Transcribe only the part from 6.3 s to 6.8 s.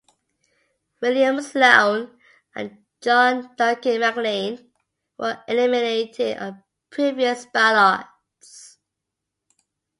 on